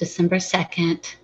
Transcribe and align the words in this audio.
December 0.00 0.36
2nd. 0.36 1.14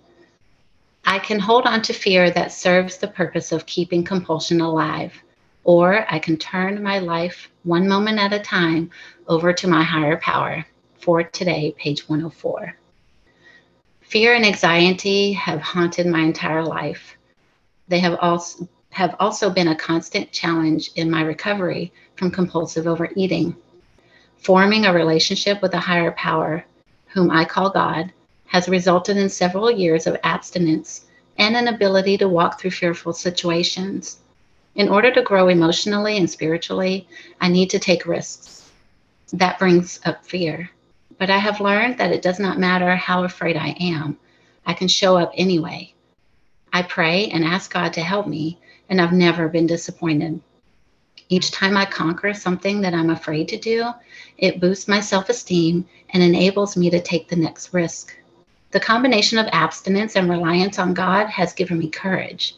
I 1.03 1.17
can 1.17 1.39
hold 1.39 1.65
on 1.65 1.81
to 1.81 1.93
fear 1.93 2.29
that 2.29 2.51
serves 2.51 2.97
the 2.97 3.07
purpose 3.07 3.51
of 3.51 3.65
keeping 3.65 4.03
compulsion 4.03 4.61
alive, 4.61 5.19
or 5.63 6.05
I 6.07 6.19
can 6.19 6.37
turn 6.37 6.83
my 6.83 6.99
life 6.99 7.49
one 7.63 7.87
moment 7.87 8.19
at 8.19 8.33
a 8.33 8.39
time 8.39 8.91
over 9.27 9.51
to 9.51 9.67
my 9.67 9.81
higher 9.81 10.17
power. 10.17 10.63
For 10.99 11.23
today, 11.23 11.73
page 11.75 12.07
104. 12.07 12.77
Fear 14.01 14.35
and 14.35 14.45
anxiety 14.45 15.33
have 15.33 15.59
haunted 15.59 16.05
my 16.05 16.19
entire 16.19 16.63
life. 16.63 17.17
They 17.87 17.99
have 18.01 18.19
also 18.21 18.69
have 18.91 19.15
also 19.19 19.49
been 19.49 19.69
a 19.69 19.75
constant 19.75 20.31
challenge 20.31 20.91
in 20.95 21.09
my 21.09 21.23
recovery 21.23 21.91
from 22.15 22.29
compulsive 22.29 22.85
overeating. 22.85 23.55
Forming 24.37 24.85
a 24.85 24.93
relationship 24.93 25.63
with 25.63 25.73
a 25.73 25.79
higher 25.79 26.11
power, 26.11 26.63
whom 27.07 27.31
I 27.31 27.43
call 27.43 27.71
God, 27.71 28.13
has 28.47 28.67
resulted 28.67 29.17
in 29.17 29.29
several 29.29 29.69
years 29.69 30.07
of 30.07 30.17
abstinence 30.23 31.05
and 31.37 31.55
an 31.55 31.67
ability 31.67 32.17
to 32.17 32.27
walk 32.27 32.59
through 32.59 32.71
fearful 32.71 33.13
situations. 33.13 34.19
In 34.75 34.89
order 34.89 35.11
to 35.13 35.21
grow 35.21 35.47
emotionally 35.47 36.17
and 36.17 36.29
spiritually, 36.29 37.07
I 37.39 37.47
need 37.49 37.69
to 37.71 37.79
take 37.79 38.05
risks. 38.05 38.69
That 39.33 39.59
brings 39.59 39.99
up 40.05 40.25
fear. 40.25 40.69
But 41.17 41.29
I 41.29 41.37
have 41.37 41.59
learned 41.59 41.97
that 41.97 42.11
it 42.11 42.21
does 42.21 42.39
not 42.39 42.59
matter 42.59 42.95
how 42.95 43.23
afraid 43.23 43.57
I 43.57 43.75
am, 43.79 44.17
I 44.65 44.73
can 44.73 44.87
show 44.87 45.17
up 45.17 45.31
anyway. 45.33 45.93
I 46.71 46.83
pray 46.83 47.29
and 47.29 47.43
ask 47.43 47.73
God 47.73 47.93
to 47.93 48.01
help 48.01 48.27
me, 48.27 48.59
and 48.89 49.01
I've 49.01 49.13
never 49.13 49.47
been 49.47 49.65
disappointed. 49.65 50.41
Each 51.29 51.51
time 51.51 51.75
I 51.75 51.85
conquer 51.85 52.33
something 52.33 52.81
that 52.81 52.93
I'm 52.93 53.09
afraid 53.09 53.47
to 53.49 53.57
do, 53.57 53.91
it 54.37 54.59
boosts 54.59 54.87
my 54.87 54.99
self 54.99 55.29
esteem 55.29 55.85
and 56.11 56.21
enables 56.21 56.77
me 56.77 56.89
to 56.89 57.01
take 57.01 57.27
the 57.27 57.35
next 57.35 57.73
risk. 57.73 58.15
The 58.71 58.79
combination 58.81 59.37
of 59.37 59.47
abstinence 59.53 60.15
and 60.15 60.29
reliance 60.29 60.77
on 60.77 60.93
God 60.93 61.27
has 61.27 61.53
given 61.53 61.79
me 61.79 61.89
courage. 61.89 62.55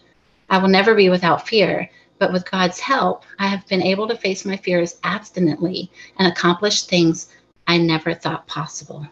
I 0.49 0.57
will 0.57 0.67
never 0.67 0.95
be 0.95 1.09
without 1.09 1.47
fear, 1.47 1.87
but 2.17 2.33
with 2.33 2.49
God's 2.49 2.79
help, 2.79 3.23
I 3.37 3.47
have 3.47 3.67
been 3.67 3.83
able 3.83 4.07
to 4.07 4.17
face 4.17 4.43
my 4.43 4.57
fears 4.57 4.97
abstinently 5.03 5.91
and 6.17 6.27
accomplish 6.27 6.83
things 6.83 7.29
I 7.67 7.77
never 7.77 8.15
thought 8.15 8.47
possible. 8.47 9.07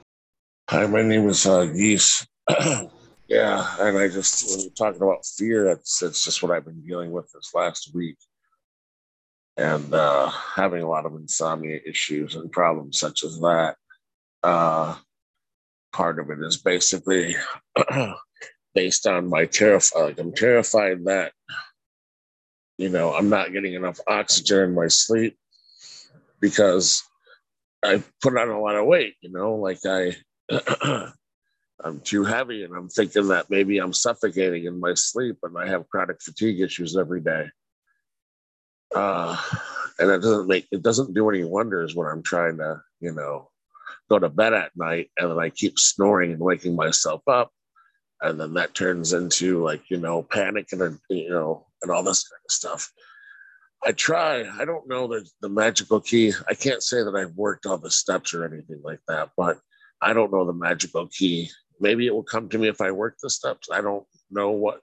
Hi, 0.70 0.88
my 0.88 1.03
name 1.03 1.30
is 1.30 1.45
uh, 1.45 1.66
Geese. 1.66 2.25
yeah, 3.28 3.75
and 3.80 3.98
I 3.98 4.08
just 4.08 4.50
when 4.50 4.62
you're 4.62 4.72
talking 4.72 5.02
about 5.02 5.25
fear, 5.25 5.66
that's 5.66 6.00
that's 6.00 6.23
just 6.23 6.42
what 6.42 6.52
I've 6.52 6.66
been 6.66 6.81
dealing 6.81 7.12
with 7.12 7.31
this 7.31 7.52
last 7.53 7.94
week, 7.94 8.18
and 9.56 9.94
uh, 9.94 10.30
having 10.30 10.81
a 10.81 10.90
lot 10.90 11.06
of 11.06 11.14
insomnia 11.14 11.80
issues 11.86 12.36
and 12.36 12.52
problems 12.52 13.00
such 13.00 13.23
as 13.23 13.40
that. 13.40 13.75
Uh, 14.44 14.95
part 15.98 16.20
of 16.20 16.30
it 16.30 16.40
is 16.40 16.58
basically 16.58 17.36
based 18.76 19.08
on 19.08 19.28
my 19.28 19.45
terrified. 19.45 20.00
Like 20.00 20.20
I'm 20.20 20.31
terrified 20.31 21.03
that 21.06 21.31
you 22.78 22.90
know 22.90 23.14
I'm 23.14 23.30
not 23.30 23.52
getting 23.52 23.73
enough 23.73 24.00
oxygen 24.08 24.59
in 24.59 24.75
my 24.75 24.88
sleep 24.88 25.36
because 26.40 27.03
I 27.84 28.03
put 28.22 28.38
on 28.38 28.50
a 28.50 28.62
lot 28.62 28.75
of 28.75 28.86
weight. 28.86 29.16
You 29.22 29.31
know, 29.31 29.56
like 29.56 29.80
I 29.86 30.16
I'm 31.84 32.00
too 32.02 32.23
heavy, 32.23 32.64
and 32.64 32.75
I'm 32.75 32.90
thinking 32.90 33.30
that 33.30 33.50
maybe 33.50 33.80
I'm 33.80 33.94
suffocating 33.94 34.66
in 34.66 34.80
my 34.80 34.94
sleep, 34.94 35.38
and 35.42 35.58
I 35.58 35.68
have 35.68 35.90
chronic 35.90 36.22
fatigue 36.22 36.62
issues 36.62 36.95
every 36.95 37.22
day. 37.22 37.48
Uh, 38.95 39.36
and 40.00 40.12
it 40.12 40.22
doesn't 40.22 40.48
make 40.48 40.68
it 40.72 40.84
doesn't 40.84 41.16
do 41.16 41.28
any 41.30 41.44
wonders 41.44 41.95
when 41.95 42.08
I'm 42.08 42.22
trying 42.22 42.58
to, 42.58 42.81
you 43.00 43.14
know, 43.14 43.50
go 44.10 44.20
to 44.20 44.30
bed 44.30 44.54
at 44.54 44.72
night, 44.76 45.10
and 45.18 45.32
then 45.32 45.40
I 45.40 45.50
keep 45.50 45.80
snoring 45.80 46.32
and 46.32 46.42
waking 46.42 46.76
myself 46.76 47.22
up, 47.28 47.52
and 48.22 48.40
then 48.40 48.54
that 48.56 48.74
turns 48.74 49.14
into 49.14 49.64
like 49.64 49.90
you 49.90 49.98
know 49.98 50.24
panic 50.24 50.68
and 50.72 51.00
you 51.10 51.30
know 51.30 51.66
and 51.82 51.92
all 51.92 52.04
this 52.04 52.28
kind 52.28 52.42
of 52.46 52.52
stuff. 52.52 52.92
I 53.86 53.92
try. 53.92 54.46
I 54.60 54.66
don't 54.66 54.88
know 54.88 55.08
the 55.08 55.28
the 55.42 55.50
magical 55.50 56.02
key. 56.02 56.34
I 56.50 56.53
can't 56.53 56.84
say 56.84 57.03
that 57.03 57.16
I've 57.16 57.36
worked 57.36 57.66
all 57.66 57.78
the 57.78 57.92
steps 57.92 58.34
or 58.34 58.44
anything 58.46 58.81
like 58.84 59.00
that, 59.08 59.30
but 59.38 59.59
I 60.02 60.14
don't 60.14 60.31
know 60.31 60.46
the 60.46 60.53
magical 60.53 61.08
key 61.08 61.50
maybe 61.80 62.08
it 62.08 62.14
will 62.14 62.24
come 62.24 62.50
to 62.50 62.58
me 62.58 62.68
if 62.68 62.81
I 62.81 62.92
work 62.92 63.18
the 63.22 63.30
steps. 63.30 63.70
I 63.72 63.81
don't 63.81 64.06
know 64.30 64.52
what. 64.52 64.81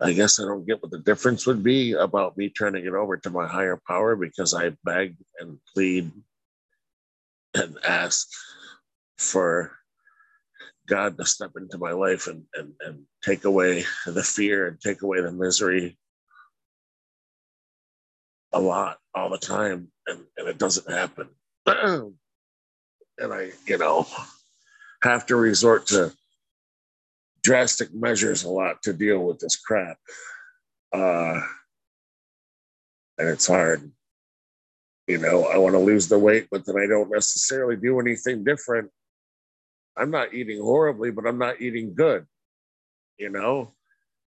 I 0.00 0.12
guess 0.12 0.38
I 0.38 0.42
don't 0.42 0.66
get 0.66 0.82
what 0.82 0.90
the 0.90 0.98
difference 0.98 1.46
would 1.46 1.62
be 1.62 1.92
about 1.92 2.36
me 2.36 2.50
turning 2.50 2.84
it 2.84 2.92
over 2.92 3.16
to 3.16 3.30
my 3.30 3.46
higher 3.46 3.80
power 3.88 4.14
because 4.14 4.52
I 4.52 4.76
beg 4.84 5.16
and 5.40 5.58
plead 5.72 6.10
and 7.56 7.76
ask 7.84 8.28
for 9.18 9.72
God 10.86 11.16
to 11.18 11.26
step 11.26 11.52
into 11.56 11.78
my 11.78 11.92
life 11.92 12.26
and, 12.28 12.44
and, 12.54 12.72
and 12.80 13.02
take 13.24 13.44
away 13.44 13.84
the 14.06 14.22
fear 14.22 14.68
and 14.68 14.80
take 14.80 15.02
away 15.02 15.20
the 15.20 15.32
misery 15.32 15.98
a 18.52 18.60
lot 18.60 18.98
all 19.14 19.30
the 19.30 19.38
time. 19.38 19.88
And, 20.06 20.20
and 20.36 20.48
it 20.48 20.58
doesn't 20.58 20.90
happen. 20.90 21.28
and 21.66 22.14
I, 23.20 23.50
you 23.66 23.78
know, 23.78 24.06
have 25.02 25.26
to 25.26 25.36
resort 25.36 25.86
to 25.88 26.12
drastic 27.42 27.92
measures 27.94 28.44
a 28.44 28.48
lot 28.48 28.82
to 28.82 28.92
deal 28.92 29.20
with 29.20 29.38
this 29.38 29.56
crap. 29.56 29.98
Uh, 30.92 31.40
and 33.18 33.28
it's 33.28 33.46
hard. 33.46 33.90
You 35.06 35.18
know, 35.18 35.44
I 35.44 35.58
want 35.58 35.74
to 35.74 35.78
lose 35.78 36.08
the 36.08 36.18
weight, 36.18 36.48
but 36.50 36.66
then 36.66 36.76
I 36.76 36.86
don't 36.86 37.10
necessarily 37.10 37.76
do 37.76 38.00
anything 38.00 38.42
different. 38.42 38.90
I'm 39.96 40.10
not 40.10 40.34
eating 40.34 40.60
horribly, 40.60 41.10
but 41.10 41.26
I'm 41.26 41.38
not 41.38 41.60
eating 41.60 41.94
good, 41.94 42.26
you 43.18 43.30
know? 43.30 43.72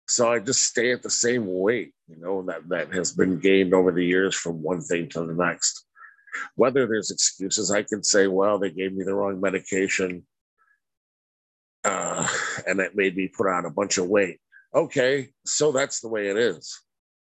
So 0.08 0.32
I 0.32 0.38
just 0.40 0.64
stay 0.64 0.92
at 0.92 1.02
the 1.02 1.10
same 1.10 1.46
weight, 1.46 1.92
you 2.08 2.16
know, 2.16 2.42
that, 2.42 2.68
that 2.70 2.92
has 2.94 3.12
been 3.12 3.38
gained 3.38 3.74
over 3.74 3.92
the 3.92 4.04
years 4.04 4.34
from 4.34 4.62
one 4.62 4.80
thing 4.80 5.08
to 5.10 5.26
the 5.26 5.34
next. 5.34 5.84
Whether 6.56 6.86
there's 6.86 7.10
excuses, 7.10 7.70
I 7.70 7.82
can 7.82 8.02
say, 8.02 8.26
well, 8.26 8.58
they 8.58 8.70
gave 8.70 8.94
me 8.94 9.04
the 9.04 9.14
wrong 9.14 9.40
medication 9.40 10.26
uh, 11.84 12.26
and 12.66 12.80
it 12.80 12.96
made 12.96 13.16
me 13.16 13.28
put 13.28 13.48
on 13.48 13.66
a 13.66 13.70
bunch 13.70 13.98
of 13.98 14.08
weight. 14.08 14.38
Okay, 14.74 15.30
so 15.44 15.72
that's 15.72 16.00
the 16.00 16.08
way 16.08 16.28
it 16.28 16.36
is, 16.36 16.80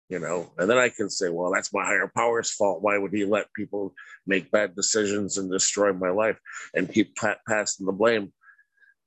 you 0.09 0.19
know. 0.19 0.51
And 0.57 0.69
then 0.69 0.77
I 0.77 0.89
can 0.89 1.09
say, 1.09 1.29
well, 1.29 1.51
that's 1.51 1.73
my 1.73 1.85
higher 1.85 2.11
power's 2.13 2.51
fault. 2.51 2.81
Why 2.81 2.97
would 2.97 3.13
he 3.13 3.25
let 3.25 3.53
people 3.53 3.93
make 4.25 4.51
bad 4.51 4.75
decisions 4.75 5.37
and 5.37 5.51
destroy 5.51 5.93
my 5.93 6.09
life 6.09 6.39
and 6.73 6.91
keep 6.91 7.15
passing 7.47 7.85
the 7.85 7.91
blame? 7.91 8.33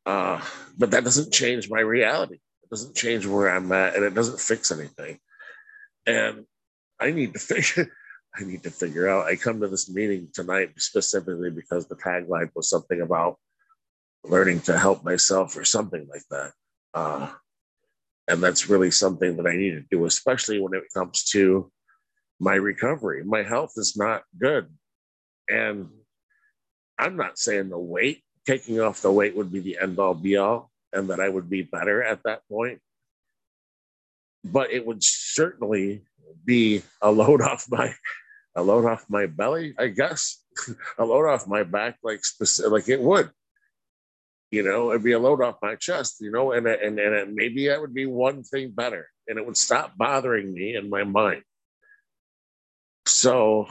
Uh, 0.06 0.41
but 0.78 0.92
that 0.92 1.04
doesn't 1.04 1.32
change 1.32 1.68
my 1.68 1.80
reality. 1.80 2.36
It 2.36 2.70
doesn't 2.70 2.96
change 2.96 3.26
where 3.26 3.50
I'm 3.50 3.70
at, 3.72 3.96
and 3.96 4.04
it 4.04 4.14
doesn't 4.14 4.41
fix 4.41 4.70
anything. 4.70 5.18
And 6.06 6.46
I 6.98 7.10
need 7.10 7.34
to 7.34 7.38
figure. 7.41 7.92
I 8.34 8.44
need 8.44 8.62
to 8.62 8.70
figure 8.70 9.08
out. 9.08 9.26
I 9.26 9.36
come 9.36 9.60
to 9.60 9.68
this 9.68 9.91
meeting 9.91 10.28
tonight 10.32 10.70
specifically 10.78 11.50
because 11.50 11.86
the 11.86 11.96
tagline 11.96 12.50
was 12.54 12.70
something 12.70 13.02
about 13.02 13.36
learning 14.24 14.60
to 14.60 14.78
help 14.78 15.04
myself 15.04 15.56
or 15.56 15.64
something 15.64 16.08
like 16.10 16.22
that. 16.30 16.52
Uh, 16.94 17.30
and 18.28 18.43
that's 18.43 18.69
really 18.69 18.91
something 18.91 19.37
that 19.37 19.47
I 19.47 19.56
need 19.56 19.71
to 19.71 19.84
do, 19.91 20.05
especially 20.06 20.60
when 20.60 20.75
it 20.75 20.84
comes 20.94 21.25
to 21.33 21.71
my 22.38 22.55
recovery. 22.55 23.25
My 23.25 23.43
health 23.43 23.72
is 23.77 23.97
not 23.97 24.22
good. 24.38 24.69
And 25.49 25.88
I'm 26.99 27.16
not 27.16 27.38
saying 27.38 27.69
the 27.69 27.78
weight, 27.78 28.22
taking 28.47 28.81
off 28.81 29.03
the 29.03 29.12
weight 29.12 29.37
would 29.37 29.53
be 29.53 29.60
the 29.60 29.78
end 29.81 29.99
all 29.99 30.15
be 30.15 30.37
all, 30.37 30.71
and 30.93 31.10
that 31.10 31.21
I 31.21 31.28
would 31.28 31.50
be 31.50 31.62
better 31.62 32.03
at 32.03 32.22
that 32.25 32.43
point. 32.49 32.81
But 34.44 34.72
it 34.72 34.87
would 34.87 35.03
certainly 35.03 36.03
be 36.44 36.83
a 37.00 37.10
load 37.10 37.43
off 37.43 37.66
my 37.71 37.94
a 38.54 38.62
load 38.62 38.84
off 38.84 39.06
my 39.09 39.27
belly, 39.27 39.75
I 39.78 39.87
guess, 39.87 40.43
a 40.99 41.04
load 41.04 41.27
off 41.27 41.47
my 41.47 41.62
back, 41.62 41.97
like 42.03 42.25
specific, 42.25 42.71
like 42.71 42.89
it 42.89 43.00
would 43.00 43.31
you 44.52 44.62
know, 44.62 44.90
it'd 44.90 45.02
be 45.02 45.12
a 45.12 45.18
load 45.18 45.42
off 45.42 45.56
my 45.62 45.74
chest, 45.76 46.18
you 46.20 46.30
know, 46.30 46.53
and, 46.53 46.66
and, 46.66 46.98
and 46.98 47.34
maybe 47.34 47.68
that 47.68 47.80
would 47.80 47.94
be 47.94 48.04
one 48.04 48.44
thing 48.44 48.71
better 48.71 49.09
and 49.27 49.38
it 49.38 49.47
would 49.47 49.56
stop 49.56 49.97
bothering 49.97 50.53
me 50.53 50.77
in 50.77 50.91
my 50.91 51.04
mind. 51.04 51.42
So 53.06 53.66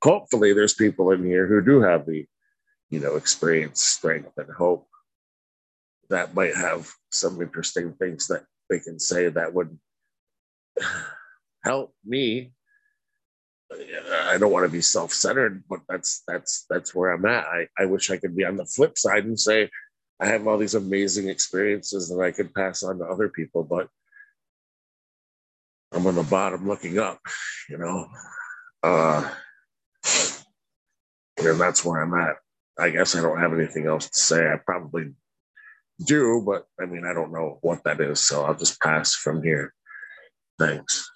hopefully 0.00 0.52
there's 0.52 0.74
people 0.74 1.10
in 1.10 1.24
here 1.24 1.48
who 1.48 1.60
do 1.60 1.82
have 1.82 2.06
the, 2.06 2.24
you 2.88 3.00
know, 3.00 3.16
experience, 3.16 3.82
strength, 3.82 4.30
and 4.36 4.48
hope 4.56 4.86
that 6.08 6.34
might 6.34 6.54
have 6.54 6.88
some 7.10 7.42
interesting 7.42 7.94
things 7.94 8.28
that 8.28 8.44
they 8.70 8.78
can 8.78 9.00
say 9.00 9.28
that 9.28 9.52
would 9.52 9.76
help 11.64 11.92
me 12.04 12.52
I 14.26 14.38
don't 14.38 14.52
want 14.52 14.64
to 14.64 14.72
be 14.72 14.80
self-centered, 14.80 15.64
but 15.68 15.80
that's 15.88 16.22
that's 16.26 16.64
that's 16.70 16.94
where 16.94 17.12
I'm 17.12 17.26
at. 17.26 17.44
I, 17.44 17.66
I 17.78 17.86
wish 17.86 18.10
I 18.10 18.16
could 18.16 18.36
be 18.36 18.44
on 18.44 18.56
the 18.56 18.64
flip 18.64 18.96
side 18.96 19.24
and 19.24 19.38
say 19.38 19.68
I 20.20 20.26
have 20.26 20.46
all 20.46 20.58
these 20.58 20.74
amazing 20.74 21.28
experiences 21.28 22.08
that 22.08 22.20
I 22.20 22.30
could 22.30 22.54
pass 22.54 22.82
on 22.82 22.98
to 22.98 23.04
other 23.04 23.28
people, 23.28 23.64
but 23.64 23.88
I'm 25.92 26.06
on 26.06 26.14
the 26.14 26.22
bottom 26.22 26.66
looking 26.66 26.98
up, 26.98 27.20
you 27.68 27.76
know. 27.76 28.06
Uh, 28.82 29.28
and 31.38 31.60
that's 31.60 31.84
where 31.84 32.02
I'm 32.02 32.14
at. 32.14 32.36
I 32.78 32.90
guess 32.90 33.14
I 33.14 33.20
don't 33.20 33.40
have 33.40 33.52
anything 33.52 33.86
else 33.86 34.08
to 34.08 34.18
say. 34.18 34.46
I 34.46 34.56
probably 34.64 35.12
do, 36.06 36.42
but 36.46 36.66
I 36.80 36.86
mean, 36.86 37.04
I 37.04 37.12
don't 37.12 37.32
know 37.32 37.58
what 37.60 37.84
that 37.84 38.00
is. 38.00 38.20
So 38.20 38.44
I'll 38.44 38.54
just 38.54 38.80
pass 38.80 39.14
from 39.14 39.42
here. 39.42 39.74
Thanks. 40.58 41.10